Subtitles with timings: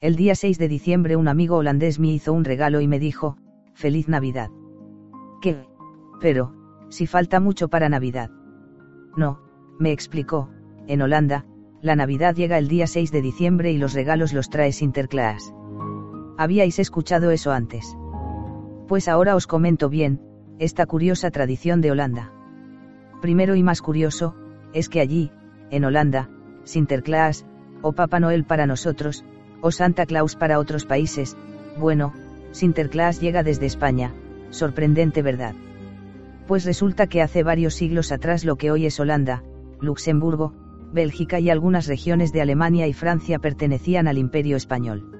[0.00, 3.36] El día 6 de diciembre un amigo holandés me hizo un regalo y me dijo,
[3.74, 4.48] Feliz Navidad.
[5.42, 5.66] ¿Qué?
[6.20, 6.54] Pero,
[6.88, 8.30] si falta mucho para Navidad.
[9.16, 9.40] No,
[9.80, 10.50] me explicó,
[10.86, 11.46] en Holanda,
[11.82, 15.52] la Navidad llega el día 6 de diciembre y los regalos los trae Sinterklaas.
[16.36, 17.98] ¿Habíais escuchado eso antes?
[18.86, 20.20] Pues ahora os comento bien,
[20.60, 22.32] esta curiosa tradición de Holanda.
[23.20, 24.36] Primero y más curioso,
[24.72, 25.32] es que allí,
[25.72, 26.30] en Holanda,
[26.62, 27.46] Sinterklaas,
[27.82, 29.24] o Papá Noel para nosotros,
[29.60, 31.36] o Santa Claus para otros países,
[31.78, 32.12] bueno,
[32.52, 34.14] Sinterklaas llega desde España,
[34.50, 35.54] sorprendente verdad.
[36.46, 39.42] Pues resulta que hace varios siglos atrás lo que hoy es Holanda,
[39.80, 40.54] Luxemburgo,
[40.92, 45.12] Bélgica y algunas regiones de Alemania y Francia pertenecían al Imperio Español.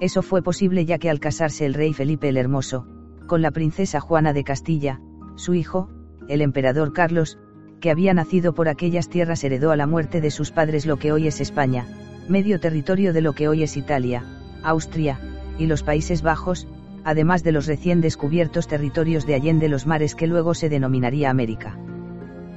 [0.00, 2.86] Eso fue posible ya que al casarse el rey Felipe el Hermoso,
[3.26, 5.00] con la princesa Juana de Castilla,
[5.36, 5.90] su hijo,
[6.28, 7.38] el emperador Carlos,
[7.80, 11.12] que había nacido por aquellas tierras heredó a la muerte de sus padres lo que
[11.12, 11.86] hoy es España,
[12.28, 14.24] medio territorio de lo que hoy es Italia,
[14.62, 15.20] Austria,
[15.58, 16.66] y los Países Bajos,
[17.04, 21.78] además de los recién descubiertos territorios de Allende los mares que luego se denominaría América.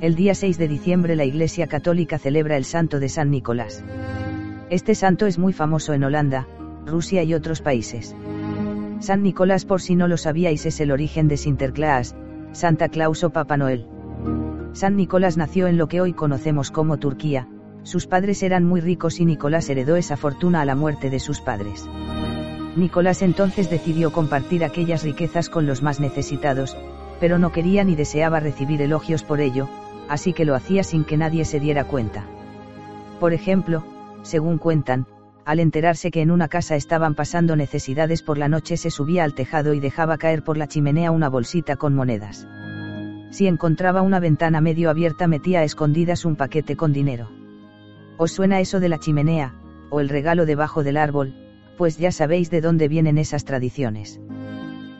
[0.00, 3.82] El día 6 de diciembre la Iglesia Católica celebra el Santo de San Nicolás.
[4.68, 6.46] Este santo es muy famoso en Holanda,
[6.84, 8.14] Rusia y otros países.
[9.00, 12.14] San Nicolás por si no lo sabíais es el origen de Sinterklaas,
[12.52, 13.86] Santa Claus o Papá Noel.
[14.72, 17.48] San Nicolás nació en lo que hoy conocemos como Turquía,
[17.84, 21.40] sus padres eran muy ricos y Nicolás heredó esa fortuna a la muerte de sus
[21.40, 21.86] padres.
[22.76, 26.76] Nicolás entonces decidió compartir aquellas riquezas con los más necesitados,
[27.20, 29.68] pero no quería ni deseaba recibir elogios por ello,
[30.08, 32.24] así que lo hacía sin que nadie se diera cuenta.
[33.20, 33.84] Por ejemplo,
[34.22, 35.06] según cuentan,
[35.44, 39.34] al enterarse que en una casa estaban pasando necesidades por la noche se subía al
[39.34, 42.48] tejado y dejaba caer por la chimenea una bolsita con monedas.
[43.30, 47.43] Si encontraba una ventana medio abierta metía a escondidas un paquete con dinero.
[48.16, 49.54] ¿Os suena eso de la chimenea,
[49.90, 51.34] o el regalo debajo del árbol?
[51.76, 54.20] Pues ya sabéis de dónde vienen esas tradiciones.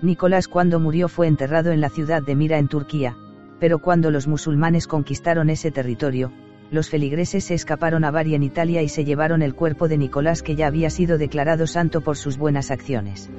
[0.00, 3.16] Nicolás cuando murió fue enterrado en la ciudad de Mira en Turquía,
[3.60, 6.32] pero cuando los musulmanes conquistaron ese territorio,
[6.70, 10.42] los feligreses se escaparon a Bari en Italia y se llevaron el cuerpo de Nicolás
[10.42, 13.30] que ya había sido declarado santo por sus buenas acciones.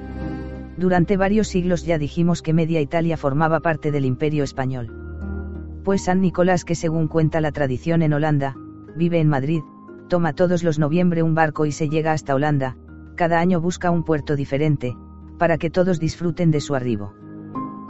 [0.77, 5.81] Durante varios siglos ya dijimos que media Italia formaba parte del imperio español.
[5.83, 8.55] Pues San Nicolás que según cuenta la tradición en Holanda,
[8.95, 9.61] vive en Madrid,
[10.07, 12.77] toma todos los noviembre un barco y se llega hasta Holanda,
[13.15, 14.95] cada año busca un puerto diferente,
[15.37, 17.13] para que todos disfruten de su arribo.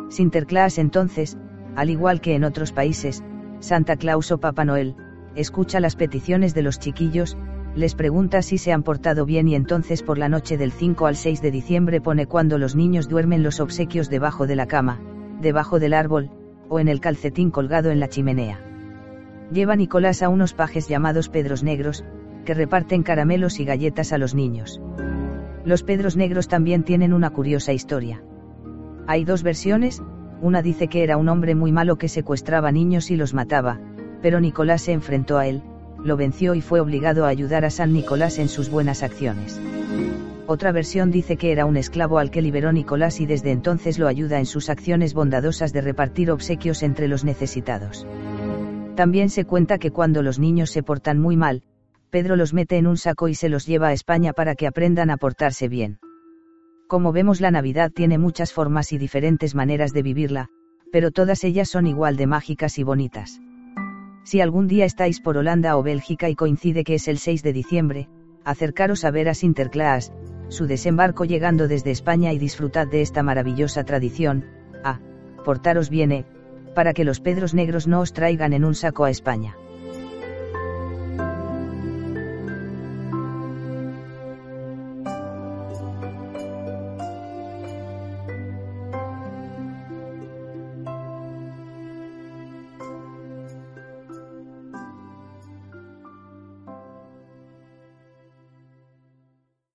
[0.10, 1.38] Sinterklaas entonces,
[1.76, 3.24] al igual que en otros países,
[3.60, 4.96] Santa Claus o Papá Noel,
[5.36, 7.38] escucha las peticiones de los chiquillos,
[7.76, 11.16] les pregunta si se han portado bien y entonces por la noche del 5 al
[11.16, 15.00] 6 de diciembre pone cuando los niños duermen los obsequios debajo de la cama,
[15.42, 16.30] debajo del árbol,
[16.70, 18.73] o en el calcetín colgado en la chimenea.
[19.52, 22.04] Lleva Nicolás a unos pajes llamados Pedros Negros,
[22.46, 24.82] que reparten caramelos y galletas a los niños.
[25.66, 28.22] Los Pedros Negros también tienen una curiosa historia.
[29.08, 30.02] Hay dos versiones,
[30.42, 33.80] una dice que era un hombre muy malo que secuestraba niños y los mataba,
[34.22, 35.62] pero Nicolás se enfrentó a él,
[36.04, 39.60] lo venció y fue obligado a ayudar a San Nicolás en sus buenas acciones.
[40.46, 44.08] Otra versión dice que era un esclavo al que liberó Nicolás y desde entonces lo
[44.08, 48.06] ayuda en sus acciones bondadosas de repartir obsequios entre los necesitados.
[48.96, 51.64] También se cuenta que cuando los niños se portan muy mal,
[52.12, 55.10] Pedro los mete en un saco y se los lleva a España para que aprendan
[55.10, 55.98] a portarse bien.
[56.88, 60.50] Como vemos la Navidad tiene muchas formas y diferentes maneras de vivirla,
[60.92, 63.42] pero todas ellas son igual de mágicas y bonitas.
[64.26, 67.52] Si algún día estáis por Holanda o Bélgica y coincide que es el 6 de
[67.52, 68.10] diciembre,
[68.46, 70.14] acercaros a ver a Sinterklaas,
[70.50, 74.46] su desembarco llegando desde España y disfrutad de esta maravillosa tradición,
[74.84, 75.00] a,
[75.44, 76.26] portaros bien, eh,
[76.74, 79.56] para que los pedros negros no os traigan en un saco a España.